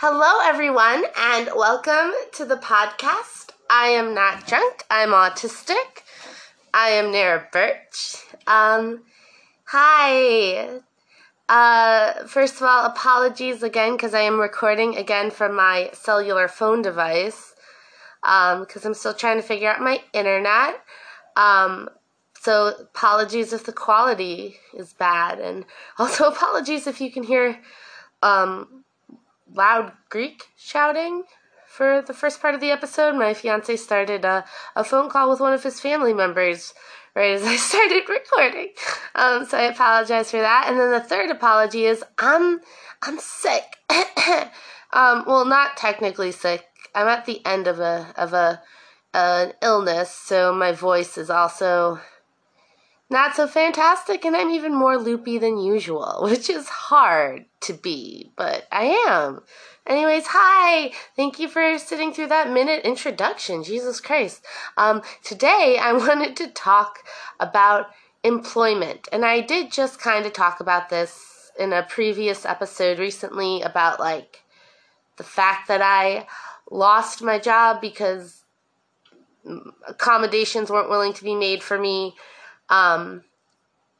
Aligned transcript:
Hello, 0.00 0.38
everyone, 0.44 1.02
and 1.16 1.50
welcome 1.56 2.12
to 2.34 2.44
the 2.44 2.54
podcast. 2.54 3.50
I 3.68 3.88
am 3.88 4.14
not 4.14 4.46
drunk. 4.46 4.84
I'm 4.88 5.08
autistic. 5.08 6.04
I 6.72 6.90
am 6.90 7.10
Nara 7.10 7.48
Birch. 7.50 8.22
Um, 8.46 9.02
hi. 9.64 10.78
Uh, 11.48 12.12
first 12.28 12.54
of 12.54 12.62
all, 12.62 12.86
apologies 12.86 13.64
again 13.64 13.94
because 13.94 14.14
I 14.14 14.20
am 14.20 14.38
recording 14.38 14.96
again 14.96 15.32
from 15.32 15.56
my 15.56 15.90
cellular 15.94 16.46
phone 16.46 16.80
device 16.80 17.56
because 18.22 18.84
um, 18.84 18.90
I'm 18.90 18.94
still 18.94 19.14
trying 19.14 19.38
to 19.38 19.42
figure 19.42 19.68
out 19.68 19.80
my 19.80 20.00
internet. 20.12 20.80
Um, 21.34 21.88
so 22.40 22.68
apologies 22.68 23.52
if 23.52 23.64
the 23.64 23.72
quality 23.72 24.58
is 24.76 24.92
bad, 24.92 25.40
and 25.40 25.64
also 25.98 26.28
apologies 26.28 26.86
if 26.86 27.00
you 27.00 27.10
can 27.10 27.24
hear 27.24 27.58
um, 28.22 28.84
loud 29.54 29.92
Greek 30.08 30.44
shouting 30.56 31.24
for 31.66 32.02
the 32.02 32.14
first 32.14 32.40
part 32.40 32.54
of 32.54 32.60
the 32.60 32.70
episode. 32.70 33.14
My 33.14 33.34
fiance 33.34 33.76
started 33.76 34.24
a, 34.24 34.44
a 34.74 34.84
phone 34.84 35.08
call 35.08 35.30
with 35.30 35.40
one 35.40 35.52
of 35.52 35.62
his 35.62 35.80
family 35.80 36.14
members 36.14 36.74
right 37.14 37.32
as 37.32 37.42
I 37.42 37.56
started 37.70 38.08
recording. 38.08 38.70
Um, 39.14 39.44
so 39.46 39.58
I 39.58 39.62
apologize 39.64 40.30
for 40.30 40.38
that. 40.40 40.66
And 40.68 40.78
then 40.78 40.90
the 40.90 41.00
third 41.00 41.30
apology 41.30 41.84
is 41.84 42.04
I'm 42.18 42.60
I'm 43.02 43.18
sick. 43.18 43.64
um, 44.92 45.24
well, 45.26 45.44
not 45.44 45.76
technically 45.76 46.32
sick. 46.32 46.64
I'm 46.94 47.06
at 47.06 47.26
the 47.26 47.44
end 47.44 47.66
of 47.66 47.80
a 47.80 48.12
of 48.16 48.32
a 48.32 48.62
an 49.14 49.52
illness, 49.62 50.10
so 50.10 50.52
my 50.52 50.72
voice 50.72 51.16
is 51.16 51.30
also 51.30 52.00
not 53.10 53.34
so 53.34 53.46
fantastic, 53.46 54.24
and 54.24 54.36
I'm 54.36 54.50
even 54.50 54.74
more 54.74 54.98
loopy 54.98 55.38
than 55.38 55.58
usual, 55.58 56.20
which 56.22 56.50
is 56.50 56.68
hard 56.68 57.46
to 57.60 57.72
be, 57.72 58.30
but 58.36 58.66
I 58.70 59.04
am. 59.08 59.42
Anyways, 59.86 60.24
hi! 60.28 60.92
Thank 61.16 61.38
you 61.38 61.48
for 61.48 61.78
sitting 61.78 62.12
through 62.12 62.26
that 62.26 62.50
minute 62.50 62.84
introduction. 62.84 63.64
Jesus 63.64 64.00
Christ. 64.00 64.44
Um, 64.76 65.02
today 65.24 65.78
I 65.82 65.92
wanted 65.92 66.36
to 66.36 66.48
talk 66.48 67.00
about 67.40 67.86
employment, 68.22 69.08
and 69.12 69.24
I 69.24 69.40
did 69.40 69.72
just 69.72 70.00
kind 70.00 70.26
of 70.26 70.32
talk 70.32 70.60
about 70.60 70.90
this 70.90 71.50
in 71.58 71.72
a 71.72 71.82
previous 71.82 72.44
episode 72.44 72.98
recently 72.98 73.62
about 73.62 73.98
like 73.98 74.44
the 75.16 75.24
fact 75.24 75.68
that 75.68 75.82
I 75.82 76.26
lost 76.70 77.22
my 77.22 77.38
job 77.38 77.80
because 77.80 78.44
accommodations 79.88 80.70
weren't 80.70 80.90
willing 80.90 81.14
to 81.14 81.24
be 81.24 81.34
made 81.34 81.62
for 81.62 81.78
me 81.78 82.14
um, 82.68 83.24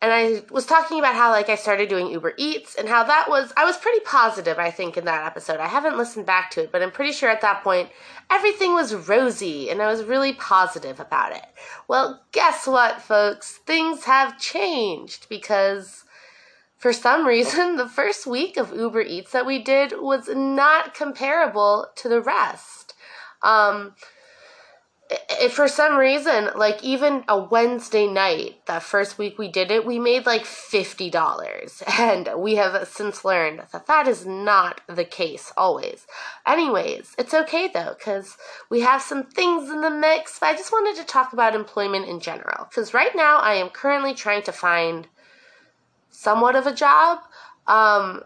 and 0.01 0.13
I 0.13 0.43
was 0.51 0.65
talking 0.65 1.01
about 1.01 1.17
how 1.17 1.33
like 1.33 1.49
I 1.49 1.57
started 1.57 1.89
doing 1.89 2.11
Uber 2.11 2.35
Eats 2.37 2.77
and 2.77 2.89
how 2.89 3.03
that 3.05 3.29
was 3.29 3.53
I 3.57 3.65
was 3.65 3.77
pretty 3.77 4.01
positive 4.01 4.59
I 4.59 4.71
think 4.71 4.97
in 4.97 5.05
that 5.07 5.27
episode. 5.27 5.59
I 5.59 5.67
haven't 5.67 5.99
listened 5.99 6.27
back 6.27 6.51
to 6.53 6.63
it, 6.63 6.73
but 6.73 6.83
I'm 6.83 6.93
pretty 6.93 7.13
sure 7.13 7.29
at 7.29 7.41
that 7.41 7.65
point 7.65 7.91
everything 8.31 8.75
was 8.75 8.95
rosy 8.95 9.71
and 9.71 9.83
I 9.83 9.89
was 9.89 10.05
really 10.05 10.35
positive 10.35 11.01
about 11.01 11.33
it. 11.33 11.47
Well, 11.89 12.23
guess 12.31 12.67
what, 12.67 13.03
folks? 13.03 13.57
Things 13.67 14.05
have 14.05 14.39
changed 14.39 15.29
because 15.29 16.05
for 16.77 16.93
some 16.93 17.27
reason 17.35 17.77
the 17.77 17.89
first 17.89 18.25
week 18.25 18.57
of 18.57 18.75
Uber 18.75 19.03
Eats 19.03 19.33
that 19.33 19.47
we 19.47 19.61
did 19.61 19.95
was 19.99 20.29
not 20.29 20.95
comparable 20.95 21.89
to 21.97 22.09
the 22.09 22.21
rest. 22.21 22.95
Um, 23.43 23.95
for 25.51 25.69
some 25.69 25.97
reason, 25.97 26.51
like 26.55 26.83
even 26.85 27.25
a 27.29 27.39
Wednesday 27.39 28.07
night, 28.07 28.57
that 28.67 28.83
first 28.83 29.17
week 29.17 29.39
we 29.39 29.49
did 29.49 29.71
it, 29.71 29.87
we 29.87 29.99
made 29.99 30.27
like 30.27 30.45
$50. 30.45 31.83
And 31.99 32.29
we 32.37 32.57
have 32.57 32.87
since 32.89 33.25
learned 33.25 33.63
that 33.73 33.87
that 33.87 34.07
is 34.07 34.27
not 34.27 34.81
the 34.87 35.05
case 35.05 35.53
always. 35.57 36.07
Anyways, 36.47 37.15
it's 37.19 37.35
okay 37.35 37.69
though, 37.69 37.95
because 37.99 38.37
we 38.71 38.81
have 38.81 39.03
some 39.03 39.25
things 39.25 39.71
in 39.71 39.81
the 39.81 39.91
mix. 39.91 40.39
But 40.39 40.47
I 40.47 40.53
just 40.55 40.73
wanted 40.73 41.01
to 41.01 41.07
talk 41.07 41.33
about 41.33 41.55
employment 41.55 42.09
in 42.09 42.21
general. 42.21 42.67
Because 42.69 42.95
right 42.95 43.15
now 43.15 43.39
I 43.39 43.55
am 43.55 43.71
currently 43.71 44.15
trying 44.15 44.43
to 44.43 44.53
find 44.53 45.09
somewhat 46.11 46.57
of 46.57 46.67
a 46.67 46.75
job. 46.75 47.21
Um, 47.67 48.23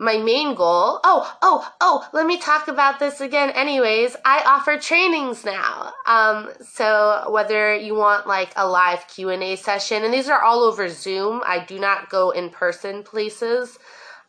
my 0.00 0.16
main 0.16 0.54
goal. 0.54 0.98
Oh, 1.04 1.30
oh, 1.42 1.70
oh, 1.82 2.08
let 2.14 2.26
me 2.26 2.38
talk 2.38 2.68
about 2.68 2.98
this 2.98 3.20
again. 3.20 3.50
Anyways, 3.50 4.16
I 4.24 4.42
offer 4.46 4.78
trainings 4.78 5.44
now. 5.44 5.92
Um, 6.06 6.48
so 6.62 7.26
whether 7.28 7.76
you 7.76 7.94
want 7.94 8.26
like 8.26 8.50
a 8.56 8.66
live 8.66 9.06
Q&A 9.08 9.56
session, 9.56 10.02
and 10.02 10.12
these 10.12 10.30
are 10.30 10.42
all 10.42 10.60
over 10.60 10.88
Zoom. 10.88 11.42
I 11.46 11.62
do 11.66 11.78
not 11.78 12.08
go 12.08 12.30
in 12.30 12.48
person 12.48 13.02
places. 13.02 13.78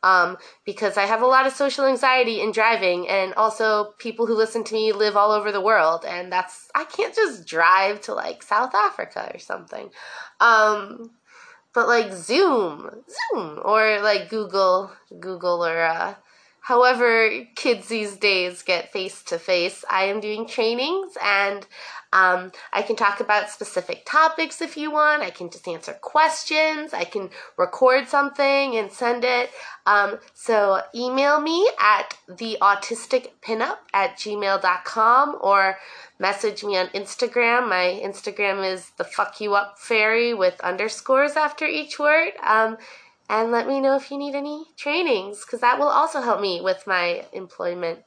Um, 0.04 0.38
because 0.66 0.98
I 0.98 1.06
have 1.06 1.22
a 1.22 1.28
lot 1.28 1.46
of 1.46 1.54
social 1.54 1.86
anxiety 1.86 2.42
in 2.42 2.52
driving, 2.52 3.08
and 3.08 3.36
also 3.36 3.94
people 4.00 4.26
who 4.26 4.34
listen 4.34 4.64
to 4.64 4.74
me 4.74 4.92
live 4.94 5.16
all 5.16 5.30
over 5.32 5.52
the 5.52 5.62
world, 5.62 6.06
and 6.06 6.32
that's 6.32 6.70
I 6.74 6.86
can't 6.86 7.14
just 7.14 7.46
drive 7.46 8.02
to 8.02 8.16
like 8.16 8.42
South 8.42 8.74
Africa 8.74 9.30
or 9.32 9.38
something. 9.38 9.92
Um, 10.40 11.12
but 11.74 11.88
like 11.88 12.12
Zoom, 12.12 12.90
Zoom, 13.08 13.60
or 13.64 14.02
like 14.02 14.30
Google, 14.30 14.92
Google, 15.20 15.66
or 15.66 15.82
uh, 15.82 16.16
however 16.62 17.46
kids 17.56 17.88
these 17.88 18.16
days 18.18 18.62
get 18.62 18.94
face 18.94 19.24
to 19.24 19.40
face. 19.40 19.84
I 19.90 20.06
am 20.06 20.20
doing 20.20 20.48
trainings 20.48 21.18
and 21.22 21.66
um, 22.14 22.52
I 22.74 22.82
can 22.82 22.96
talk 22.96 23.20
about 23.20 23.50
specific 23.50 24.04
topics 24.06 24.62
if 24.62 24.78
you 24.78 24.92
want. 24.92 25.24
I 25.24 25.30
can 25.30 25.50
just 25.50 25.68
answer 25.68 25.94
questions. 25.94 26.94
I 26.94 27.06
can 27.06 27.30
record 27.58 28.08
something 28.08 28.76
and 28.76 28.92
send 28.92 29.24
it. 29.24 29.50
Um, 29.86 30.20
so 30.34 30.82
email 30.94 31.40
me 31.40 31.70
at 31.80 32.16
theautisticpinup 32.30 33.78
at 33.94 34.18
gmail.com 34.18 35.38
or 35.42 35.78
message 36.20 36.64
me 36.64 36.78
on 36.78 36.88
Instagram. 36.88 37.70
My 37.70 38.00
Instagram 38.04 38.70
is 38.70 38.92
the 38.98 39.04
fuck 39.06 39.42
you 39.42 39.56
up 39.56 39.80
fairy 39.80 40.34
with 40.34 40.60
underscores 40.62 41.36
after 41.38 41.66
each 41.66 41.98
word. 41.98 42.34
Um, 42.44 42.78
and 43.32 43.50
let 43.50 43.66
me 43.66 43.80
know 43.80 43.96
if 43.96 44.12
you 44.12 44.18
need 44.18 44.36
any 44.36 44.66
trainings 44.76 45.46
because 45.46 45.62
that 45.62 45.80
will 45.80 45.88
also 45.88 46.20
help 46.20 46.42
me 46.42 46.60
with 46.60 46.86
my 46.86 47.26
employment 47.32 48.00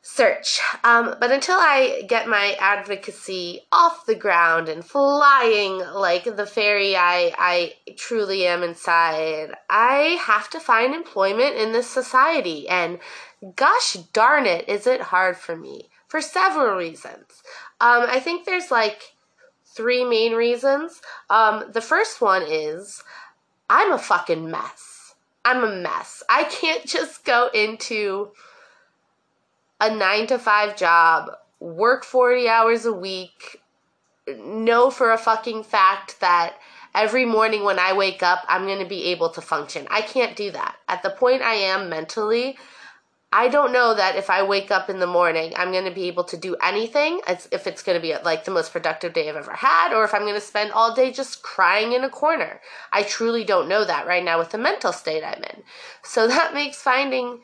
search. 0.00 0.60
Um, 0.84 1.16
but 1.20 1.32
until 1.32 1.56
I 1.58 2.04
get 2.08 2.28
my 2.28 2.56
advocacy 2.60 3.62
off 3.72 4.06
the 4.06 4.14
ground 4.14 4.68
and 4.68 4.84
flying 4.84 5.78
like 5.78 6.24
the 6.24 6.46
fairy 6.46 6.96
I, 6.96 7.34
I 7.36 7.74
truly 7.96 8.46
am 8.46 8.62
inside, 8.62 9.50
I 9.68 10.18
have 10.22 10.48
to 10.50 10.60
find 10.60 10.94
employment 10.94 11.56
in 11.56 11.72
this 11.72 11.90
society. 11.90 12.68
And 12.68 13.00
gosh 13.56 13.94
darn 14.12 14.46
it, 14.46 14.68
is 14.68 14.86
it 14.86 15.00
hard 15.00 15.36
for 15.36 15.56
me 15.56 15.90
for 16.06 16.20
several 16.20 16.76
reasons. 16.76 17.42
Um, 17.80 18.06
I 18.08 18.20
think 18.20 18.46
there's 18.46 18.70
like 18.70 19.02
three 19.64 20.04
main 20.04 20.34
reasons. 20.34 21.02
Um, 21.28 21.64
the 21.72 21.80
first 21.80 22.20
one 22.20 22.42
is 22.42 23.02
I'm 23.70 23.92
a 23.92 23.98
fucking 23.98 24.50
mess. 24.50 25.14
I'm 25.44 25.62
a 25.62 25.72
mess. 25.72 26.24
I 26.28 26.42
can't 26.42 26.84
just 26.84 27.24
go 27.24 27.48
into 27.54 28.32
a 29.80 29.94
nine 29.94 30.26
to 30.26 30.40
five 30.40 30.76
job, 30.76 31.30
work 31.60 32.04
40 32.04 32.48
hours 32.48 32.84
a 32.84 32.92
week, 32.92 33.62
know 34.26 34.90
for 34.90 35.12
a 35.12 35.18
fucking 35.18 35.62
fact 35.62 36.18
that 36.18 36.56
every 36.96 37.24
morning 37.24 37.62
when 37.62 37.78
I 37.78 37.92
wake 37.92 38.24
up, 38.24 38.44
I'm 38.48 38.66
going 38.66 38.80
to 38.80 38.88
be 38.88 39.04
able 39.04 39.30
to 39.30 39.40
function. 39.40 39.86
I 39.88 40.02
can't 40.02 40.34
do 40.34 40.50
that. 40.50 40.74
At 40.88 41.04
the 41.04 41.10
point 41.10 41.42
I 41.42 41.54
am 41.54 41.88
mentally, 41.88 42.58
I 43.32 43.46
don't 43.46 43.72
know 43.72 43.94
that 43.94 44.16
if 44.16 44.28
I 44.28 44.42
wake 44.42 44.72
up 44.72 44.90
in 44.90 44.98
the 44.98 45.06
morning, 45.06 45.52
I'm 45.56 45.70
going 45.70 45.84
to 45.84 45.92
be 45.92 46.08
able 46.08 46.24
to 46.24 46.36
do 46.36 46.56
anything, 46.56 47.20
if 47.28 47.66
it's 47.68 47.82
going 47.82 47.96
to 47.96 48.02
be 48.02 48.12
like 48.24 48.44
the 48.44 48.50
most 48.50 48.72
productive 48.72 49.12
day 49.12 49.28
I've 49.28 49.36
ever 49.36 49.54
had, 49.54 49.92
or 49.94 50.02
if 50.04 50.12
I'm 50.12 50.22
going 50.22 50.34
to 50.34 50.40
spend 50.40 50.72
all 50.72 50.94
day 50.94 51.12
just 51.12 51.42
crying 51.42 51.92
in 51.92 52.02
a 52.02 52.10
corner. 52.10 52.60
I 52.92 53.04
truly 53.04 53.44
don't 53.44 53.68
know 53.68 53.84
that 53.84 54.06
right 54.06 54.24
now 54.24 54.38
with 54.40 54.50
the 54.50 54.58
mental 54.58 54.92
state 54.92 55.22
I'm 55.22 55.44
in. 55.44 55.62
So 56.02 56.26
that 56.26 56.54
makes 56.54 56.78
finding 56.78 57.40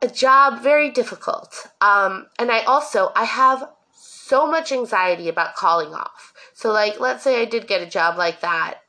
a 0.00 0.06
job 0.06 0.62
very 0.62 0.90
difficult. 0.90 1.68
Um, 1.80 2.26
and 2.38 2.52
I 2.52 2.60
also, 2.60 3.10
I 3.16 3.24
have 3.24 3.68
so 3.96 4.46
much 4.46 4.70
anxiety 4.70 5.28
about 5.28 5.56
calling 5.56 5.92
off. 5.92 6.32
So, 6.52 6.70
like, 6.72 7.00
let's 7.00 7.24
say 7.24 7.42
I 7.42 7.46
did 7.46 7.66
get 7.66 7.82
a 7.82 7.86
job 7.86 8.16
like 8.16 8.40
that 8.42 8.83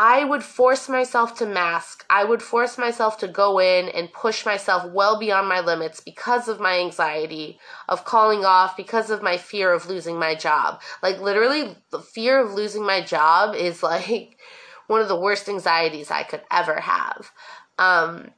I 0.00 0.22
would 0.22 0.44
force 0.44 0.88
myself 0.88 1.36
to 1.38 1.46
mask. 1.46 2.06
I 2.08 2.22
would 2.22 2.40
force 2.40 2.78
myself 2.78 3.18
to 3.18 3.26
go 3.26 3.58
in 3.58 3.88
and 3.88 4.12
push 4.12 4.46
myself 4.46 4.88
well 4.92 5.18
beyond 5.18 5.48
my 5.48 5.58
limits 5.58 5.98
because 6.00 6.46
of 6.46 6.60
my 6.60 6.78
anxiety 6.78 7.58
of 7.88 8.04
calling 8.04 8.44
off, 8.44 8.76
because 8.76 9.10
of 9.10 9.24
my 9.24 9.36
fear 9.36 9.72
of 9.72 9.88
losing 9.88 10.16
my 10.16 10.36
job. 10.36 10.80
Like, 11.02 11.20
literally, 11.20 11.76
the 11.90 11.98
fear 11.98 12.38
of 12.38 12.54
losing 12.54 12.86
my 12.86 13.00
job 13.00 13.56
is 13.56 13.82
like 13.82 14.38
one 14.86 15.00
of 15.00 15.08
the 15.08 15.18
worst 15.18 15.48
anxieties 15.48 16.12
I 16.12 16.22
could 16.22 16.42
ever 16.48 16.78
have. 16.78 17.32
Um, 17.76 18.30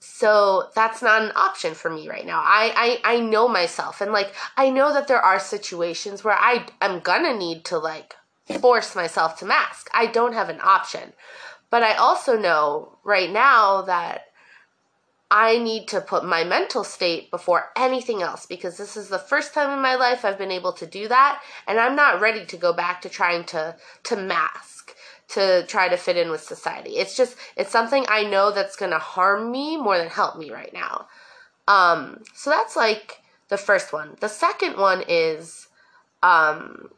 so 0.00 0.70
that's 0.74 1.02
not 1.02 1.20
an 1.20 1.32
option 1.36 1.74
for 1.74 1.90
me 1.90 2.08
right 2.08 2.24
now. 2.24 2.40
I, 2.42 3.00
I 3.04 3.16
I 3.16 3.20
know 3.20 3.48
myself 3.48 4.00
and 4.00 4.12
like 4.12 4.32
I 4.56 4.70
know 4.70 4.92
that 4.92 5.08
there 5.08 5.20
are 5.20 5.40
situations 5.40 6.22
where 6.22 6.36
I 6.38 6.66
am 6.80 7.00
gonna 7.00 7.36
need 7.36 7.64
to 7.66 7.78
like 7.78 8.14
force 8.46 8.94
myself 8.94 9.38
to 9.38 9.44
mask. 9.44 9.88
I 9.94 10.06
don't 10.06 10.34
have 10.34 10.48
an 10.48 10.60
option. 10.62 11.12
But 11.70 11.82
I 11.82 11.94
also 11.94 12.38
know 12.38 12.98
right 13.04 13.30
now 13.30 13.82
that 13.82 14.26
I 15.30 15.58
need 15.58 15.88
to 15.88 16.00
put 16.00 16.24
my 16.24 16.44
mental 16.44 16.84
state 16.84 17.30
before 17.30 17.70
anything 17.76 18.22
else 18.22 18.46
because 18.46 18.76
this 18.76 18.96
is 18.96 19.08
the 19.08 19.18
first 19.18 19.52
time 19.52 19.70
in 19.76 19.82
my 19.82 19.96
life 19.96 20.24
I've 20.24 20.38
been 20.38 20.52
able 20.52 20.72
to 20.74 20.86
do 20.86 21.08
that 21.08 21.42
and 21.66 21.80
I'm 21.80 21.96
not 21.96 22.20
ready 22.20 22.46
to 22.46 22.56
go 22.56 22.72
back 22.72 23.02
to 23.02 23.08
trying 23.08 23.44
to 23.46 23.76
to 24.04 24.16
mask 24.16 24.94
to 25.28 25.66
try 25.66 25.88
to 25.88 25.96
fit 25.96 26.16
in 26.16 26.30
with 26.30 26.42
society. 26.42 26.90
It's 26.90 27.16
just 27.16 27.36
it's 27.56 27.72
something 27.72 28.06
I 28.08 28.22
know 28.22 28.52
that's 28.52 28.76
going 28.76 28.92
to 28.92 28.98
harm 28.98 29.50
me 29.50 29.76
more 29.76 29.98
than 29.98 30.08
help 30.08 30.38
me 30.38 30.52
right 30.52 30.72
now. 30.72 31.08
Um 31.66 32.22
so 32.34 32.50
that's 32.50 32.76
like 32.76 33.20
the 33.48 33.58
first 33.58 33.92
one. 33.92 34.16
The 34.20 34.28
second 34.28 34.76
one 34.76 35.02
is 35.08 35.66
um 36.22 36.90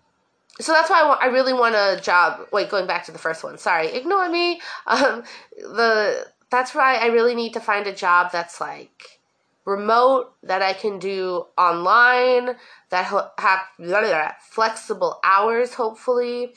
so 0.60 0.72
that's 0.72 0.90
why 0.90 1.02
I, 1.02 1.06
want, 1.06 1.22
I 1.22 1.26
really 1.26 1.52
want 1.52 1.74
a 1.74 2.00
job. 2.02 2.48
Wait, 2.52 2.68
going 2.68 2.86
back 2.86 3.04
to 3.04 3.12
the 3.12 3.18
first 3.18 3.44
one. 3.44 3.58
Sorry, 3.58 3.88
ignore 3.88 4.28
me. 4.28 4.60
Um, 4.86 5.22
the 5.58 6.26
that's 6.50 6.74
why 6.74 6.96
I 6.96 7.06
really 7.06 7.34
need 7.34 7.52
to 7.52 7.60
find 7.60 7.86
a 7.86 7.94
job 7.94 8.32
that's 8.32 8.58
like 8.60 9.20
remote 9.66 10.32
that 10.42 10.62
I 10.62 10.72
can 10.72 10.98
do 10.98 11.44
online 11.58 12.56
that 12.88 13.04
have 13.04 13.28
blah, 13.38 13.60
blah, 13.78 14.00
blah, 14.00 14.32
flexible 14.40 15.20
hours, 15.22 15.74
hopefully. 15.74 16.54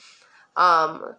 Um, 0.56 1.16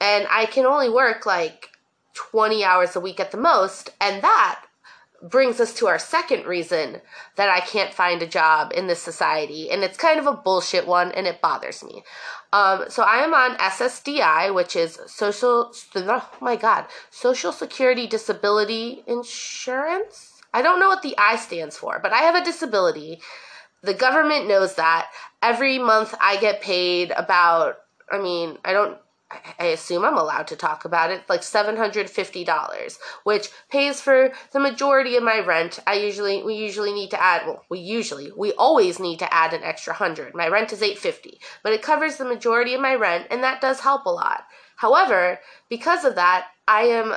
and 0.00 0.26
I 0.30 0.46
can 0.46 0.64
only 0.64 0.88
work 0.88 1.26
like 1.26 1.70
20 2.14 2.64
hours 2.64 2.96
a 2.96 3.00
week 3.00 3.20
at 3.20 3.30
the 3.30 3.36
most, 3.36 3.90
and 4.00 4.22
that 4.22 4.64
brings 5.28 5.58
us 5.58 5.72
to 5.74 5.86
our 5.86 5.98
second 5.98 6.44
reason 6.44 7.00
that 7.36 7.48
I 7.48 7.60
can't 7.60 7.94
find 7.94 8.20
a 8.20 8.26
job 8.26 8.72
in 8.74 8.86
this 8.86 9.00
society, 9.00 9.70
and 9.70 9.82
it's 9.82 9.96
kind 9.96 10.20
of 10.20 10.26
a 10.26 10.34
bullshit 10.36 10.86
one, 10.86 11.12
and 11.12 11.26
it 11.26 11.40
bothers 11.40 11.82
me. 11.82 12.02
Um, 12.52 12.84
so 12.88 13.02
I 13.02 13.24
am 13.24 13.32
on 13.32 13.56
SSDI, 13.56 14.54
which 14.54 14.76
is 14.76 14.98
social. 15.06 15.72
Oh 15.96 16.30
my 16.40 16.56
God, 16.56 16.86
Social 17.10 17.52
Security 17.52 18.06
Disability 18.06 19.02
Insurance. 19.06 20.42
I 20.52 20.62
don't 20.62 20.78
know 20.78 20.88
what 20.88 21.02
the 21.02 21.16
I 21.18 21.36
stands 21.36 21.76
for, 21.76 21.98
but 22.00 22.12
I 22.12 22.18
have 22.18 22.36
a 22.36 22.44
disability. 22.44 23.20
The 23.82 23.94
government 23.94 24.46
knows 24.46 24.76
that. 24.76 25.10
Every 25.42 25.78
month 25.78 26.14
I 26.20 26.36
get 26.36 26.60
paid 26.60 27.10
about. 27.10 27.76
I 28.10 28.18
mean, 28.18 28.58
I 28.64 28.72
don't 28.72 28.98
I 29.58 29.66
assume 29.66 30.04
I'm 30.04 30.18
allowed 30.18 30.46
to 30.48 30.56
talk 30.56 30.84
about 30.84 31.10
it, 31.10 31.22
like 31.28 31.40
$750, 31.40 32.98
which 33.24 33.48
pays 33.70 34.00
for 34.00 34.32
the 34.52 34.60
majority 34.60 35.16
of 35.16 35.22
my 35.22 35.40
rent. 35.40 35.78
I 35.86 35.94
usually, 35.94 36.42
we 36.42 36.54
usually 36.54 36.92
need 36.92 37.10
to 37.10 37.22
add, 37.22 37.46
well, 37.46 37.64
we 37.68 37.78
usually, 37.80 38.32
we 38.36 38.52
always 38.54 38.98
need 38.98 39.18
to 39.18 39.32
add 39.32 39.52
an 39.52 39.62
extra 39.62 39.92
100. 39.92 40.34
My 40.34 40.48
rent 40.48 40.72
is 40.72 40.82
850, 40.82 41.38
but 41.62 41.72
it 41.72 41.82
covers 41.82 42.16
the 42.16 42.24
majority 42.24 42.74
of 42.74 42.80
my 42.80 42.94
rent, 42.94 43.26
and 43.30 43.42
that 43.42 43.60
does 43.60 43.80
help 43.80 44.06
a 44.06 44.10
lot. 44.10 44.44
However, 44.76 45.40
because 45.68 46.04
of 46.04 46.14
that, 46.14 46.46
I 46.66 46.82
am 46.82 47.14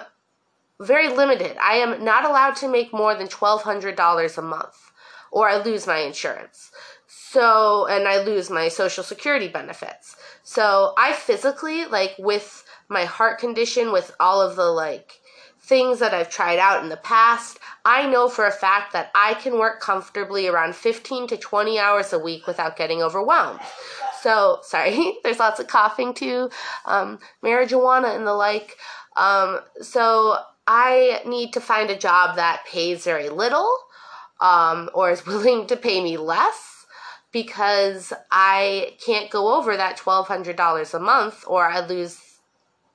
very 0.79 1.09
limited. 1.09 1.57
I 1.57 1.75
am 1.75 2.03
not 2.03 2.25
allowed 2.25 2.55
to 2.57 2.67
make 2.67 2.93
more 2.93 3.15
than 3.15 3.27
$1,200 3.27 4.37
a 4.37 4.41
month, 4.41 4.91
or 5.31 5.49
I 5.49 5.57
lose 5.57 5.87
my 5.87 5.99
insurance. 5.99 6.71
So, 7.07 7.87
and 7.87 8.07
I 8.07 8.21
lose 8.21 8.49
my 8.49 8.67
social 8.67 9.03
security 9.03 9.47
benefits. 9.47 10.16
So, 10.49 10.93
I 10.97 11.11
physically, 11.11 11.83
like, 11.83 12.15
with 12.17 12.63
my 12.87 13.03
heart 13.03 13.37
condition, 13.37 13.91
with 13.91 14.15
all 14.17 14.39
of 14.39 14.55
the, 14.55 14.71
like, 14.71 15.19
things 15.59 15.99
that 15.99 16.13
I've 16.13 16.29
tried 16.29 16.57
out 16.57 16.81
in 16.81 16.87
the 16.87 16.95
past, 16.95 17.59
I 17.83 18.07
know 18.07 18.29
for 18.29 18.45
a 18.45 18.51
fact 18.51 18.93
that 18.93 19.11
I 19.13 19.33
can 19.33 19.59
work 19.59 19.81
comfortably 19.81 20.47
around 20.47 20.73
15 20.73 21.27
to 21.27 21.35
20 21.35 21.77
hours 21.77 22.13
a 22.13 22.17
week 22.17 22.47
without 22.47 22.77
getting 22.77 23.03
overwhelmed. 23.03 23.59
So, 24.21 24.59
sorry, 24.63 25.17
there's 25.21 25.39
lots 25.39 25.59
of 25.59 25.67
coughing 25.67 26.13
too, 26.13 26.49
um, 26.85 27.19
marijuana 27.43 28.15
and 28.15 28.25
the 28.25 28.33
like. 28.33 28.77
Um, 29.17 29.59
so, 29.81 30.37
I 30.65 31.23
need 31.25 31.51
to 31.53 31.59
find 31.59 31.89
a 31.89 31.97
job 31.97 32.37
that 32.37 32.65
pays 32.65 33.03
very 33.03 33.27
little 33.27 33.69
um, 34.39 34.89
or 34.93 35.11
is 35.11 35.25
willing 35.25 35.67
to 35.67 35.75
pay 35.75 36.01
me 36.01 36.15
less 36.15 36.76
because 37.31 38.13
I 38.31 38.95
can't 39.05 39.29
go 39.29 39.57
over 39.57 39.75
that 39.75 39.97
$1,200 39.97 40.93
a 40.93 40.99
month 40.99 41.43
or 41.47 41.67
I 41.67 41.85
lose 41.85 42.21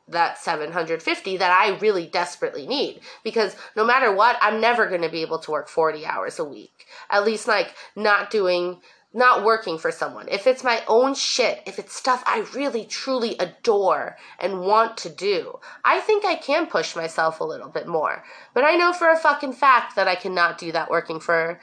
that 0.08 0.38
750 0.38 1.36
that 1.36 1.50
I 1.50 1.78
really 1.78 2.06
desperately 2.06 2.66
need. 2.66 3.00
Because 3.22 3.56
no 3.76 3.84
matter 3.84 4.12
what 4.12 4.38
I'm 4.40 4.60
never 4.60 4.88
going 4.88 5.02
to 5.02 5.08
be 5.08 5.22
able 5.22 5.38
to 5.40 5.50
work 5.50 5.68
40 5.68 6.06
hours 6.06 6.38
a 6.38 6.44
week. 6.44 6.86
At 7.10 7.24
least 7.24 7.48
like 7.48 7.74
not 7.96 8.30
doing 8.30 8.80
not 9.14 9.44
working 9.44 9.76
for 9.76 9.90
someone. 9.90 10.26
If 10.28 10.46
it's 10.46 10.64
my 10.64 10.82
own 10.88 11.14
shit 11.14 11.62
if 11.66 11.78
it's 11.78 11.94
stuff 11.94 12.22
I 12.26 12.46
really 12.54 12.84
truly 12.84 13.36
adore 13.38 14.16
and 14.40 14.62
want 14.62 14.96
to 14.98 15.10
do 15.10 15.58
I 15.84 16.00
think 16.00 16.24
I 16.24 16.36
can 16.36 16.66
push 16.66 16.96
myself 16.96 17.40
a 17.40 17.44
little 17.44 17.68
bit 17.68 17.86
more. 17.86 18.24
But 18.54 18.64
I 18.64 18.76
know 18.76 18.92
for 18.92 19.10
a 19.10 19.18
fucking 19.18 19.52
fact 19.52 19.96
that 19.96 20.08
I 20.08 20.14
cannot 20.14 20.58
do 20.58 20.72
that 20.72 20.90
working 20.90 21.20
for 21.20 21.60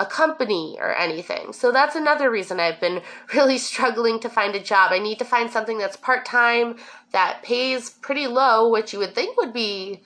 a 0.00 0.06
company 0.06 0.78
or 0.80 0.96
anything. 0.96 1.52
So 1.52 1.70
that's 1.70 1.94
another 1.94 2.30
reason 2.30 2.58
I've 2.58 2.80
been 2.80 3.02
really 3.34 3.58
struggling 3.58 4.18
to 4.20 4.28
find 4.28 4.54
a 4.56 4.62
job. 4.62 4.90
I 4.92 4.98
need 4.98 5.18
to 5.18 5.24
find 5.24 5.50
something 5.50 5.78
that's 5.78 5.96
part 5.96 6.24
time, 6.24 6.76
that 7.12 7.42
pays 7.42 7.90
pretty 7.90 8.26
low, 8.26 8.68
which 8.68 8.92
you 8.92 8.98
would 8.98 9.14
think 9.14 9.36
would 9.36 9.52
be 9.52 10.02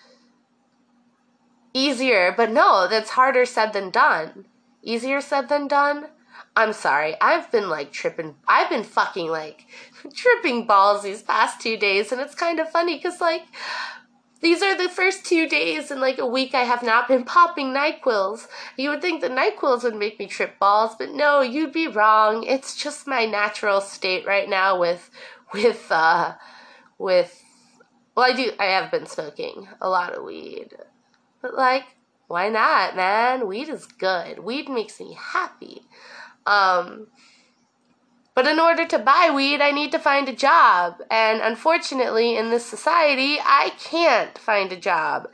easier, 1.72 2.34
but 2.36 2.50
no, 2.50 2.88
that's 2.88 3.10
harder 3.10 3.46
said 3.46 3.72
than 3.72 3.90
done. 3.90 4.46
Easier 4.82 5.20
said 5.20 5.48
than 5.48 5.68
done? 5.68 6.08
I'm 6.56 6.72
sorry. 6.72 7.16
I've 7.20 7.50
been 7.50 7.68
like 7.68 7.92
tripping. 7.92 8.36
I've 8.46 8.70
been 8.70 8.84
fucking 8.84 9.28
like 9.28 9.66
tripping 10.14 10.66
balls 10.66 11.02
these 11.02 11.22
past 11.22 11.60
two 11.60 11.76
days, 11.76 12.12
and 12.12 12.20
it's 12.20 12.34
kind 12.34 12.60
of 12.60 12.70
funny 12.70 12.96
because 12.96 13.20
like 13.20 13.42
these 14.44 14.62
are 14.62 14.76
the 14.76 14.90
first 14.90 15.24
two 15.24 15.48
days 15.48 15.90
in 15.90 16.00
like 16.00 16.18
a 16.18 16.26
week 16.26 16.54
I 16.54 16.64
have 16.64 16.82
not 16.82 17.08
been 17.08 17.24
popping 17.24 17.68
NyQuils. 17.68 18.46
You 18.76 18.90
would 18.90 19.00
think 19.00 19.22
the 19.22 19.28
NyQuils 19.28 19.82
would 19.84 19.96
make 19.96 20.18
me 20.18 20.26
trip 20.26 20.58
balls, 20.58 20.94
but 20.98 21.12
no, 21.12 21.40
you'd 21.40 21.72
be 21.72 21.88
wrong. 21.88 22.44
It's 22.44 22.76
just 22.76 23.06
my 23.06 23.24
natural 23.24 23.80
state 23.80 24.26
right 24.26 24.48
now 24.48 24.78
with, 24.78 25.10
with, 25.54 25.90
uh, 25.90 26.34
with, 26.98 27.42
well, 28.14 28.30
I 28.30 28.36
do, 28.36 28.52
I 28.58 28.66
have 28.66 28.90
been 28.90 29.06
smoking 29.06 29.66
a 29.80 29.88
lot 29.88 30.12
of 30.12 30.22
weed. 30.22 30.74
But 31.40 31.54
like, 31.54 31.84
why 32.26 32.50
not, 32.50 32.96
man? 32.96 33.48
Weed 33.48 33.70
is 33.70 33.86
good. 33.86 34.40
Weed 34.40 34.68
makes 34.68 35.00
me 35.00 35.16
happy. 35.18 35.86
Um, 36.44 37.06
but 38.34 38.46
in 38.48 38.58
order 38.58 38.84
to 38.84 38.98
buy 38.98 39.30
weed, 39.34 39.60
I 39.60 39.70
need 39.70 39.92
to 39.92 39.98
find 39.98 40.28
a 40.28 40.34
job. 40.34 41.00
And 41.10 41.40
unfortunately, 41.40 42.36
in 42.36 42.50
this 42.50 42.66
society, 42.66 43.38
I 43.40 43.72
can't 43.78 44.36
find 44.36 44.72
a 44.72 44.76
job. 44.76 45.28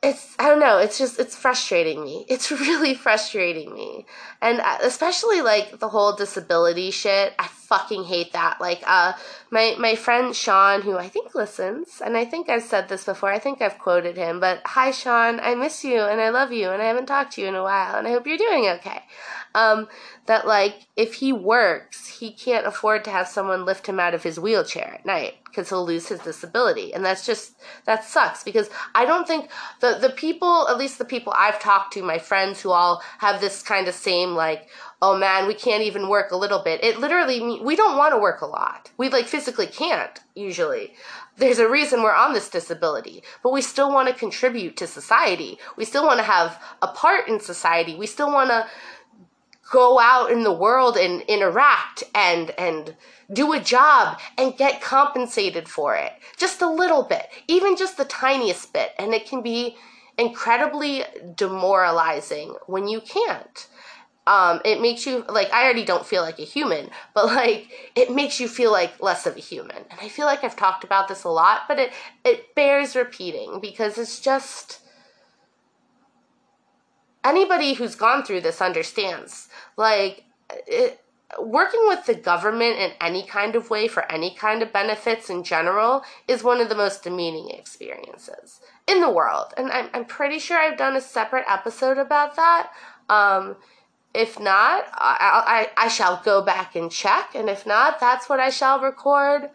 It's, 0.00 0.36
I 0.38 0.48
don't 0.48 0.60
know, 0.60 0.78
it's 0.78 0.96
just, 0.96 1.18
it's 1.18 1.36
frustrating 1.36 2.04
me. 2.04 2.24
It's 2.28 2.50
really 2.52 2.94
frustrating 2.94 3.72
me. 3.72 4.06
And 4.40 4.60
uh, 4.60 4.78
especially 4.82 5.42
like 5.42 5.78
the 5.78 5.88
whole 5.88 6.14
disability 6.14 6.90
shit. 6.90 7.34
I 7.38 7.46
fucking 7.46 8.04
hate 8.04 8.32
that. 8.32 8.60
Like, 8.60 8.82
uh, 8.86 9.12
my, 9.50 9.76
my 9.78 9.94
friend 9.94 10.34
Sean, 10.34 10.82
who 10.82 10.96
I 10.96 11.08
think 11.08 11.34
listens, 11.34 12.00
and 12.02 12.16
I 12.16 12.24
think 12.24 12.48
I've 12.48 12.62
said 12.62 12.88
this 12.88 13.04
before, 13.04 13.30
I 13.30 13.38
think 13.38 13.60
I've 13.60 13.78
quoted 13.78 14.16
him, 14.16 14.40
but 14.40 14.62
hi 14.64 14.90
Sean, 14.90 15.38
I 15.40 15.54
miss 15.54 15.84
you 15.84 16.00
and 16.00 16.20
I 16.20 16.30
love 16.30 16.52
you 16.52 16.70
and 16.70 16.80
I 16.80 16.86
haven't 16.86 17.06
talked 17.06 17.34
to 17.34 17.42
you 17.42 17.48
in 17.48 17.54
a 17.54 17.62
while 17.62 17.96
and 17.96 18.06
I 18.08 18.12
hope 18.12 18.26
you're 18.26 18.38
doing 18.38 18.68
okay 18.68 19.02
um, 19.58 19.88
that 20.26 20.46
like 20.46 20.86
if 20.96 21.14
he 21.14 21.32
works, 21.32 22.06
he 22.06 22.30
can't 22.30 22.66
afford 22.66 23.04
to 23.04 23.10
have 23.10 23.26
someone 23.26 23.64
lift 23.64 23.86
him 23.86 23.98
out 23.98 24.14
of 24.14 24.22
his 24.22 24.38
wheelchair 24.38 24.94
at 24.94 25.06
night 25.06 25.34
because 25.44 25.68
he'll 25.68 25.84
lose 25.84 26.06
his 26.06 26.20
disability, 26.20 26.94
and 26.94 27.04
that's 27.04 27.26
just 27.26 27.54
that 27.84 28.04
sucks 28.04 28.44
because 28.44 28.70
I 28.94 29.04
don't 29.04 29.26
think 29.26 29.50
the 29.80 29.98
the 30.00 30.10
people, 30.10 30.68
at 30.68 30.78
least 30.78 30.98
the 30.98 31.04
people 31.04 31.34
I've 31.36 31.60
talked 31.60 31.92
to, 31.94 32.02
my 32.02 32.18
friends 32.18 32.60
who 32.60 32.70
all 32.70 33.02
have 33.18 33.40
this 33.40 33.62
kind 33.62 33.88
of 33.88 33.94
same 33.94 34.30
like 34.30 34.68
oh 35.00 35.16
man, 35.16 35.46
we 35.46 35.54
can't 35.54 35.82
even 35.82 36.08
work 36.08 36.32
a 36.32 36.36
little 36.36 36.62
bit. 36.62 36.82
It 36.82 36.98
literally, 36.98 37.60
we 37.60 37.76
don't 37.76 37.96
want 37.96 38.12
to 38.14 38.20
work 38.20 38.40
a 38.40 38.46
lot. 38.46 38.90
We 38.96 39.08
like 39.08 39.26
physically 39.26 39.66
can't 39.66 40.18
usually. 40.34 40.94
There's 41.36 41.60
a 41.60 41.70
reason 41.70 42.02
we're 42.02 42.14
on 42.14 42.32
this 42.32 42.50
disability, 42.50 43.22
but 43.44 43.52
we 43.52 43.62
still 43.62 43.92
want 43.92 44.08
to 44.08 44.14
contribute 44.14 44.76
to 44.78 44.88
society. 44.88 45.58
We 45.76 45.84
still 45.84 46.04
want 46.04 46.18
to 46.18 46.24
have 46.24 46.60
a 46.82 46.88
part 46.88 47.28
in 47.28 47.38
society. 47.38 47.94
We 47.94 48.06
still 48.06 48.32
want 48.32 48.50
to 48.50 48.66
go 49.70 49.98
out 49.98 50.30
in 50.30 50.42
the 50.42 50.52
world 50.52 50.96
and 50.96 51.22
interact 51.22 52.04
and 52.14 52.50
and 52.58 52.96
do 53.32 53.52
a 53.52 53.60
job 53.60 54.18
and 54.38 54.56
get 54.56 54.80
compensated 54.80 55.68
for 55.68 55.94
it. 55.94 56.12
Just 56.36 56.62
a 56.62 56.70
little 56.70 57.02
bit 57.02 57.26
even 57.46 57.76
just 57.76 57.96
the 57.96 58.04
tiniest 58.04 58.72
bit. 58.72 58.92
And 58.98 59.14
it 59.14 59.26
can 59.26 59.42
be 59.42 59.76
incredibly 60.16 61.04
demoralizing 61.34 62.54
when 62.66 62.88
you 62.88 63.00
can't. 63.00 63.68
Um, 64.26 64.60
it 64.62 64.82
makes 64.82 65.06
you 65.06 65.24
like 65.26 65.50
i 65.54 65.64
already 65.64 65.86
don't 65.86 66.04
feel 66.04 66.20
like 66.20 66.38
a 66.38 66.42
human 66.42 66.90
but 67.14 67.26
like 67.26 67.70
it 67.94 68.12
makes 68.12 68.38
you 68.38 68.46
feel 68.46 68.70
like 68.70 69.00
less 69.02 69.26
of 69.26 69.36
a 69.36 69.40
human. 69.40 69.76
And 69.90 70.00
i 70.02 70.08
feel 70.08 70.26
like 70.26 70.44
i've 70.44 70.56
talked 70.56 70.84
about 70.84 71.08
this 71.08 71.24
a 71.24 71.30
lot 71.30 71.62
but 71.66 71.78
it 71.78 71.92
it 72.24 72.54
bears 72.54 72.94
repeating 72.94 73.58
because 73.62 73.96
it's 73.96 74.20
just 74.20 74.80
anybody 77.24 77.74
who's 77.74 77.94
gone 77.94 78.24
through 78.24 78.42
this 78.42 78.60
understands. 78.60 79.48
Like, 79.76 80.24
it, 80.66 81.00
working 81.38 81.82
with 81.86 82.06
the 82.06 82.14
government 82.14 82.78
in 82.78 82.92
any 83.00 83.26
kind 83.26 83.54
of 83.54 83.70
way 83.70 83.86
for 83.86 84.10
any 84.10 84.34
kind 84.34 84.62
of 84.62 84.72
benefits 84.72 85.28
in 85.28 85.44
general 85.44 86.02
is 86.26 86.42
one 86.42 86.60
of 86.60 86.68
the 86.68 86.74
most 86.74 87.02
demeaning 87.02 87.50
experiences 87.50 88.60
in 88.86 89.00
the 89.00 89.10
world. 89.10 89.52
And 89.56 89.70
I'm, 89.70 89.90
I'm 89.92 90.04
pretty 90.06 90.38
sure 90.38 90.58
I've 90.58 90.78
done 90.78 90.96
a 90.96 91.00
separate 91.00 91.44
episode 91.48 91.98
about 91.98 92.36
that. 92.36 92.70
Um, 93.08 93.56
if 94.14 94.40
not, 94.40 94.84
I, 94.94 95.68
I, 95.76 95.84
I 95.84 95.88
shall 95.88 96.22
go 96.24 96.42
back 96.42 96.74
and 96.74 96.90
check. 96.90 97.34
And 97.34 97.48
if 97.48 97.66
not, 97.66 98.00
that's 98.00 98.28
what 98.28 98.40
I 98.40 98.50
shall 98.50 98.80
record 98.80 99.50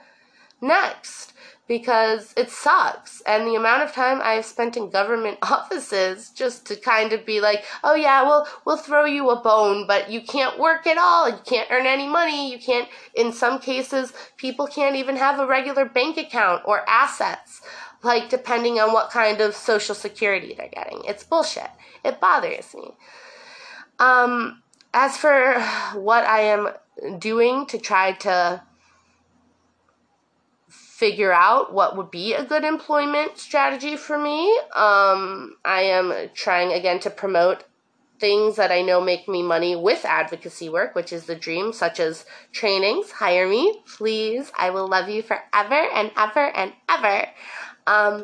next 0.62 1.33
because 1.67 2.34
it 2.36 2.50
sucks. 2.50 3.22
And 3.22 3.48
the 3.48 3.55
amount 3.55 3.84
of 3.84 3.93
time 3.93 4.20
I've 4.22 4.46
spent 4.46 4.75
in 4.75 4.89
government 4.89 5.38
offices 5.41 6.29
just 6.29 6.65
to 6.67 6.75
kind 6.75 7.13
of 7.13 7.25
be 7.25 7.39
like, 7.39 7.63
oh 7.84 7.96
yeah, 7.96 8.24
we'll 8.24 8.48
we'll 8.65 8.77
throw 8.77 9.05
you 9.05 9.29
a 9.29 9.41
bone, 9.41 9.88
but 9.88 10.12
you 10.12 10.22
can't 10.22 10.60
work 10.60 10.86
at 10.88 10.98
all. 10.98 11.29
You 11.29 11.39
can't 11.46 11.70
earn 11.72 11.86
any 11.86 12.08
money. 12.08 12.51
You 12.51 12.60
can't. 12.60 12.89
In 13.15 13.32
some 13.32 13.60
cases, 13.60 14.13
people 14.38 14.67
can't 14.67 14.96
even 14.96 15.15
have 15.15 15.39
a 15.39 15.48
regular 15.48 15.86
bank 15.86 16.17
account 16.17 16.63
or 16.65 16.88
assets. 16.88 17.62
Like 18.03 18.29
depending 18.29 18.79
on 18.79 18.91
what 18.91 19.12
kind 19.12 19.39
of 19.39 19.55
social 19.55 19.96
security 19.96 20.53
they're 20.58 20.67
getting, 20.67 21.03
it's 21.05 21.24
bullshit. 21.24 21.70
It 22.03 22.20
bothers 22.20 22.74
me. 22.75 22.91
Um, 24.00 24.62
as 24.93 25.15
for 25.15 25.62
what 25.93 26.25
I 26.25 26.41
am 26.41 26.70
doing 27.20 27.65
to 27.67 27.77
try 27.77 28.12
to 28.12 28.62
figure 31.03 31.33
out 31.33 31.74
what 31.74 31.98
would 31.98 32.10
be 32.10 32.33
a 32.33 32.45
good 32.45 32.63
employment 32.63 33.38
strategy 33.38 33.98
for 33.98 34.17
me. 34.17 34.50
Um, 34.74 35.57
I 35.65 35.81
am 35.81 36.29
trying 36.33 36.72
again 36.72 37.01
to 37.01 37.10
promote 37.10 37.65
things 38.22 38.55
that 38.55 38.72
I 38.72 38.83
know 38.83 39.01
make 39.01 39.27
me 39.27 39.43
money 39.43 39.75
with 39.75 40.05
advocacy 40.05 40.69
work, 40.69 40.95
which 40.95 41.12
is 41.12 41.25
the 41.25 41.36
dream, 41.36 41.74
such 41.74 42.00
as 42.00 42.25
trainings. 42.53 43.12
Hire 43.12 43.50
me, 43.50 43.81
please. 43.98 44.50
I 44.57 44.69
will 44.69 44.88
love 44.88 45.10
you 45.10 45.22
forever 45.24 45.81
and 45.93 46.10
ever 46.15 46.45
and 46.55 46.72
ever. 46.88 47.27
Um, 47.86 48.24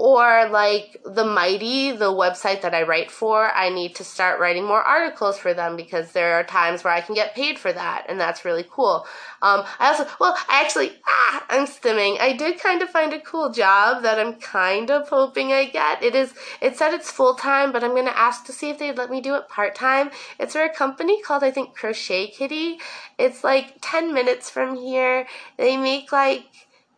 or 0.00 0.48
like 0.48 0.96
the 1.04 1.24
mighty 1.26 1.92
the 1.92 2.10
website 2.10 2.62
that 2.62 2.74
i 2.74 2.82
write 2.82 3.10
for 3.10 3.50
i 3.52 3.68
need 3.68 3.94
to 3.94 4.02
start 4.02 4.40
writing 4.40 4.64
more 4.64 4.82
articles 4.82 5.38
for 5.38 5.52
them 5.52 5.76
because 5.76 6.12
there 6.12 6.36
are 6.36 6.42
times 6.42 6.82
where 6.82 6.94
i 6.94 7.02
can 7.02 7.14
get 7.14 7.34
paid 7.34 7.58
for 7.58 7.70
that 7.70 8.06
and 8.08 8.18
that's 8.18 8.46
really 8.46 8.64
cool. 8.70 9.06
Um, 9.42 9.62
i 9.78 9.88
also 9.88 10.06
well 10.18 10.34
i 10.48 10.62
actually 10.62 10.92
ah 11.06 11.44
i'm 11.50 11.66
stimming. 11.66 12.18
I 12.18 12.32
did 12.32 12.58
kind 12.58 12.80
of 12.80 12.88
find 12.88 13.12
a 13.12 13.20
cool 13.20 13.52
job 13.52 14.02
that 14.02 14.18
i'm 14.18 14.36
kind 14.36 14.90
of 14.90 15.06
hoping 15.10 15.52
i 15.52 15.66
get. 15.66 16.02
It 16.02 16.14
is 16.14 16.32
it 16.62 16.78
said 16.78 16.94
it's 16.94 17.10
full-time 17.10 17.70
but 17.70 17.84
i'm 17.84 17.90
going 17.90 18.06
to 18.06 18.18
ask 18.18 18.46
to 18.46 18.54
see 18.54 18.70
if 18.70 18.78
they'd 18.78 18.96
let 18.96 19.10
me 19.10 19.20
do 19.20 19.34
it 19.34 19.48
part-time. 19.50 20.10
It's 20.38 20.54
for 20.54 20.62
a 20.64 20.72
company 20.72 21.20
called 21.20 21.44
i 21.44 21.50
think 21.50 21.74
crochet 21.74 22.28
kitty. 22.28 22.78
It's 23.18 23.44
like 23.44 23.74
10 23.82 24.14
minutes 24.14 24.48
from 24.48 24.76
here. 24.76 25.26
They 25.58 25.76
make 25.76 26.10
like 26.10 26.46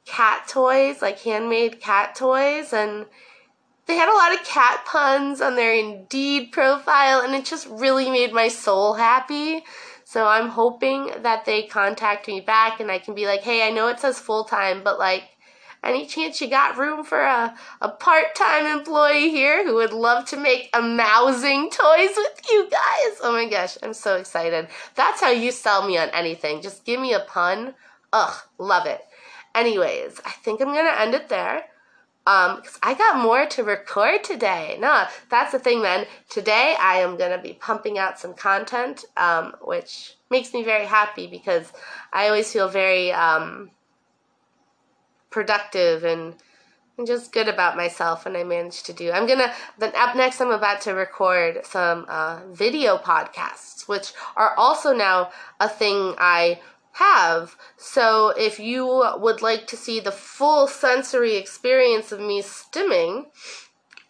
cat 0.05 0.47
toys, 0.49 1.03
like 1.03 1.21
handmade 1.21 1.81
cat 1.81 2.15
toys, 2.15 2.73
and 2.73 3.07
they 3.87 3.95
had 3.97 4.09
a 4.09 4.17
lot 4.17 4.35
of 4.35 4.47
cat 4.47 4.85
puns 4.87 5.41
on 5.41 5.57
their 5.57 5.75
Indeed 5.75 6.53
profile, 6.53 7.21
and 7.21 7.35
it 7.35 7.45
just 7.45 7.67
really 7.69 8.11
made 8.11 8.33
my 8.33 8.49
soul 8.49 8.95
happy. 8.95 9.65
So 10.05 10.27
I'm 10.27 10.49
hoping 10.49 11.11
that 11.23 11.47
they 11.47 11.63
contact 11.63 12.29
me 12.29 12.41
back 12.41 12.81
and 12.81 12.91
I 12.91 12.99
can 12.99 13.15
be 13.15 13.25
like, 13.25 13.41
hey, 13.41 13.67
I 13.67 13.71
know 13.71 13.89
it 13.89 13.99
says 13.99 14.19
full 14.19 14.45
time, 14.45 14.83
but 14.85 14.99
like, 14.99 15.25
any 15.83 16.07
chance 16.07 16.41
you 16.41 16.49
got 16.49 16.77
room 16.77 17.03
for 17.03 17.21
a, 17.21 17.57
a 17.81 17.89
part 17.89 18.35
time 18.35 18.67
employee 18.67 19.31
here 19.31 19.67
who 19.67 19.75
would 19.77 19.93
love 19.93 20.27
to 20.27 20.37
make 20.37 20.71
amousing 20.75 21.71
toys 21.71 22.11
with 22.15 22.41
you 22.51 22.69
guys? 22.71 23.19
Oh 23.23 23.33
my 23.33 23.49
gosh, 23.49 23.79
I'm 23.83 23.95
so 23.95 24.17
excited. 24.17 24.69
That's 24.95 25.21
how 25.21 25.31
you 25.31 25.51
sell 25.51 25.87
me 25.87 25.99
on 25.99 26.11
anything. 26.11 26.63
Just 26.63 26.85
give 26.85 27.01
me 27.01 27.15
a 27.15 27.21
pun. 27.21 27.75
Ugh, 28.13 28.35
love 28.59 28.87
it. 28.87 29.01
Anyways, 29.55 30.21
I 30.25 30.31
think 30.31 30.61
I'm 30.61 30.69
gonna 30.69 30.97
end 30.99 31.15
it 31.15 31.29
there. 31.29 31.65
Um, 32.25 32.57
because 32.57 32.79
I 32.85 32.95
got 32.95 33.21
more 33.21 33.47
to 33.47 33.65
record 33.65 34.23
today. 34.23 34.77
No, 34.81 35.07
that's 35.29 35.51
the 35.51 35.59
thing, 35.59 35.83
man. 35.83 36.07
Today 36.31 36.77
I 36.79 36.99
am 36.99 37.17
gonna 37.17 37.41
be 37.43 37.55
pumping 37.55 37.99
out 37.99 38.19
some 38.19 38.35
content, 38.35 39.05
um, 39.17 39.55
which 39.61 40.15
makes 40.31 40.55
me 40.55 40.63
very 40.63 40.87
happy 40.87 41.27
because 41.27 41.73
I 42.13 42.29
always 42.29 42.53
feel 42.53 42.69
very 42.69 43.13
um 43.13 43.71
productive 45.31 46.05
and 46.05 46.35
and 46.99 47.07
just 47.07 47.33
good 47.33 47.49
about 47.49 47.77
myself 47.77 48.25
when 48.25 48.37
I 48.37 48.45
manage 48.45 48.83
to 48.85 48.93
do. 48.93 49.11
I'm 49.11 49.27
gonna 49.27 49.53
then 49.79 49.93
up 49.97 50.15
next 50.15 50.41
I'm 50.41 50.51
about 50.51 50.83
to 50.83 50.93
record 50.93 51.65
some 51.65 52.07
uh, 52.09 52.41
video 52.51 52.99
podcasts, 52.99 53.89
which 53.89 54.13
are 54.37 54.55
also 54.57 54.95
now 54.95 55.31
a 55.59 55.69
thing 55.69 56.15
I 56.19 56.61
have. 56.93 57.57
So 57.77 58.31
if 58.31 58.59
you 58.59 58.87
would 59.19 59.43
like 59.43 59.67
to 59.69 59.77
see 59.77 60.01
the 60.01 60.13
full 60.13 60.67
sensory 60.67 61.37
experience 61.37 62.13
of 62.13 62.21
me 62.21 62.43
stimming 62.43 63.27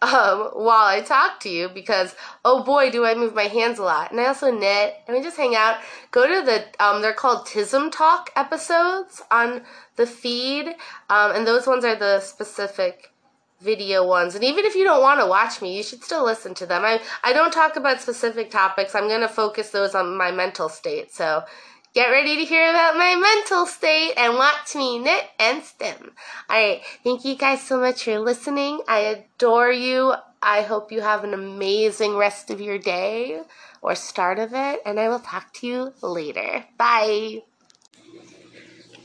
um, 0.01 0.49
while 0.53 0.85
I 0.85 1.01
talk 1.01 1.39
to 1.41 1.49
you, 1.49 1.69
because 1.69 2.13
oh 2.43 2.63
boy, 2.63 2.91
do 2.91 3.05
I 3.05 3.15
move 3.15 3.33
my 3.33 3.43
hands 3.43 3.79
a 3.79 3.83
lot, 3.83 4.11
and 4.11 4.19
I 4.19 4.25
also 4.25 4.51
knit, 4.51 4.95
and 5.07 5.15
we 5.15 5.23
just 5.23 5.37
hang 5.37 5.55
out. 5.55 5.77
Go 6.11 6.27
to 6.27 6.45
the 6.45 6.65
um, 6.83 7.01
they're 7.01 7.13
called 7.13 7.47
Tism 7.47 7.89
Talk 7.89 8.29
episodes 8.35 9.21
on 9.31 9.61
the 9.95 10.05
feed, 10.05 10.67
um, 11.09 11.31
and 11.31 11.47
those 11.47 11.65
ones 11.65 11.85
are 11.85 11.95
the 11.95 12.19
specific 12.19 13.13
video 13.61 14.05
ones. 14.05 14.35
And 14.35 14.43
even 14.43 14.65
if 14.65 14.75
you 14.75 14.83
don't 14.83 15.01
want 15.01 15.21
to 15.21 15.25
watch 15.25 15.61
me 15.61 15.77
you 15.77 15.83
should 15.83 16.03
still 16.03 16.25
listen 16.25 16.53
to 16.55 16.65
them. 16.65 16.83
I 16.83 16.99
i 17.23 17.31
don't 17.31 17.53
talk 17.53 17.77
about 17.77 18.01
specific 18.01 18.51
topics. 18.51 18.93
I'm 18.93 19.07
going 19.07 19.21
to 19.21 19.29
focus 19.29 19.69
those 19.69 19.95
on 19.95 20.17
my 20.17 20.31
mental 20.31 20.67
state. 20.67 21.13
So 21.13 21.43
Get 21.93 22.09
ready 22.09 22.37
to 22.37 22.45
hear 22.45 22.71
about 22.71 22.97
my 22.97 23.15
mental 23.15 23.67
state 23.67 24.13
and 24.17 24.33
watch 24.33 24.73
me 24.73 24.97
knit 24.97 25.25
and 25.39 25.61
stim. 25.63 26.13
Alright, 26.49 26.81
thank 27.03 27.23
you 27.23 27.35
guys 27.35 27.61
so 27.61 27.79
much 27.79 28.05
for 28.05 28.17
listening. 28.17 28.81
I 28.87 28.99
adore 28.99 29.71
you. 29.71 30.15
I 30.41 30.63
hope 30.63 30.91
you 30.91 31.01
have 31.01 31.23
an 31.23 31.35
amazing 31.35 32.15
rest 32.15 32.49
of 32.49 32.59
your 32.59 32.79
day 32.79 33.43
or 33.83 33.93
start 33.93 34.39
of 34.39 34.55
it, 34.55 34.81
and 34.87 34.99
I 34.99 35.07
will 35.07 35.19
talk 35.19 35.53
to 35.53 35.67
you 35.67 35.93
later. 36.01 36.65
Bye. 36.79 37.43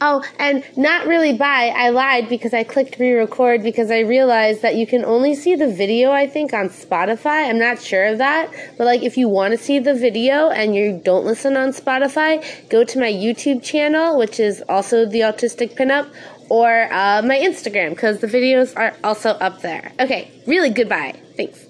Oh, 0.00 0.23
and 0.38 0.64
not 0.76 1.07
really 1.07 1.33
bye. 1.33 1.73
I 1.75 1.90
lied 1.90 2.28
because 2.28 2.55
I 2.55 2.62
clicked 2.62 2.99
re 2.99 3.12
record 3.12 3.62
because 3.62 3.90
I 3.90 4.00
realized 4.00 4.62
that 4.62 4.76
you 4.76 4.87
can 4.87 5.05
only 5.05 5.35
see 5.35 5.57
the 5.57 5.67
video, 5.67 6.12
I 6.12 6.26
think, 6.26 6.52
on 6.52 6.69
Spotify. 6.69 7.49
I'm 7.49 7.59
not 7.59 7.83
sure 7.83 8.07
of 8.07 8.19
that. 8.19 8.52
But, 8.76 8.85
like, 8.85 9.02
if 9.02 9.17
you 9.17 9.28
want 9.28 9.52
to 9.52 9.59
see 9.59 9.78
the 9.81 9.95
video 9.95 10.50
and 10.50 10.75
you 10.75 11.00
don't 11.05 11.25
listen 11.25 11.57
on 11.57 11.71
Spotify, 11.71 12.45
go 12.69 12.85
to 12.85 12.99
my 12.99 13.12
YouTube 13.12 13.62
channel, 13.62 14.17
which 14.17 14.38
is 14.38 14.62
also 14.69 15.05
the 15.05 15.21
Autistic 15.21 15.75
Pinup, 15.75 16.09
or 16.49 16.85
uh, 16.93 17.23
my 17.23 17.38
Instagram 17.38 17.90
because 17.90 18.21
the 18.21 18.26
videos 18.26 18.76
are 18.76 18.95
also 19.02 19.31
up 19.31 19.61
there. 19.62 19.93
Okay, 19.99 20.31
really 20.47 20.71
goodbye. 20.71 21.14
Thanks. 21.37 21.67